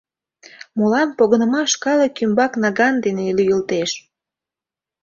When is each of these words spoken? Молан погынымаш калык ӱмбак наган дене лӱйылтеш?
Молан 0.77 1.09
погынымаш 1.17 1.71
калык 1.83 2.13
ӱмбак 2.23 2.53
наган 2.61 2.95
дене 3.05 3.23
лӱйылтеш? 3.37 3.89